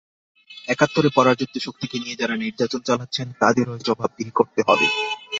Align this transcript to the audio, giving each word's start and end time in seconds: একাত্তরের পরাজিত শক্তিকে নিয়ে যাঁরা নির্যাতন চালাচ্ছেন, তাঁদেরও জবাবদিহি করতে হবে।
একাত্তরের 0.67 1.15
পরাজিত 1.15 1.53
শক্তিকে 1.57 1.97
নিয়ে 1.99 2.19
যাঁরা 2.19 2.35
নির্যাতন 2.37 2.81
চালাচ্ছেন, 2.87 3.27
তাঁদেরও 3.41 3.75
জবাবদিহি 3.87 4.31
করতে 4.35 4.59
হবে। 4.67 4.87